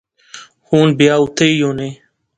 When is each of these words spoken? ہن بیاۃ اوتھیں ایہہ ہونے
ہن 0.67 0.87
بیاۃ 0.97 1.19
اوتھیں 1.19 1.51
ایہہ 1.53 1.65
ہونے 1.67 1.89